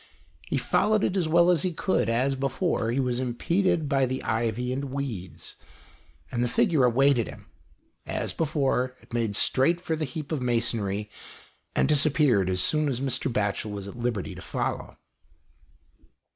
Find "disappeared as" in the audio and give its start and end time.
11.87-12.61